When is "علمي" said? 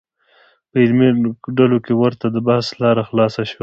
0.83-1.09